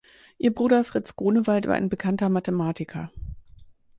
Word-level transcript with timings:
Ihr 0.39 0.51
Bruder 0.51 0.83
Fritz 0.83 1.15
Grunewald 1.15 1.67
war 1.67 1.75
ein 1.75 1.87
bekannter 1.89 2.27
Mathematiker. 2.29 3.11